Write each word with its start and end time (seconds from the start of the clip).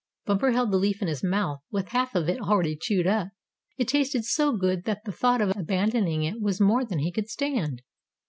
Bumper 0.25 0.49
held 0.53 0.71
the 0.71 0.77
leaf 0.79 1.03
in 1.03 1.07
his 1.07 1.23
mouth, 1.23 1.59
with 1.69 1.89
half 1.89 2.15
of 2.15 2.27
it 2.27 2.41
already 2.41 2.75
chewed 2.75 3.05
up. 3.05 3.27
It 3.77 3.87
tasted 3.87 4.25
so 4.25 4.51
good 4.57 4.85
that 4.85 5.03
the 5.05 5.11
thought 5.11 5.41
of 5.41 5.55
abandoning 5.55 6.23
it 6.23 6.41
was 6.41 6.59
more 6.59 6.83
than 6.83 6.97
he 6.97 7.11
could 7.11 7.29
stand. 7.29 7.83